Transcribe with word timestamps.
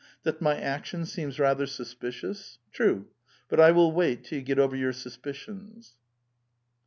''That 0.25 0.41
my 0.41 0.59
action 0.59 1.05
seems 1.05 1.37
rather 1.39 1.67
suspicious? 1.67 2.57
True; 2.71 3.09
but 3.49 3.59
I 3.59 3.69
will 3.69 3.91
wait 3.91 4.23
till 4.23 4.39
you 4.39 4.43
get 4.43 4.57
over 4.57 4.75
your 4.75 4.93
suspicions." 4.93 5.93